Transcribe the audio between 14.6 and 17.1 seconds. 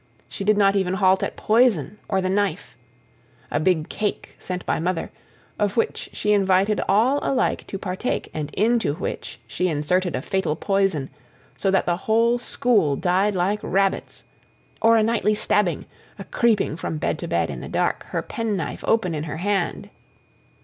or a nightly stabbing, a creeping from